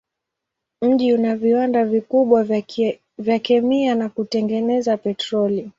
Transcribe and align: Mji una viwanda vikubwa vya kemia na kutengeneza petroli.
Mji 0.81 1.13
una 1.13 1.35
viwanda 1.35 1.85
vikubwa 1.85 2.47
vya 3.17 3.39
kemia 3.39 3.95
na 3.95 4.09
kutengeneza 4.09 4.97
petroli. 4.97 5.69